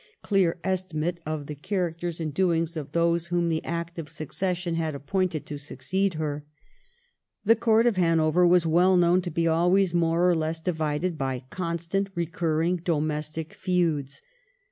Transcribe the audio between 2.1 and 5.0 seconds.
and doings of those whom the Act of Settlement had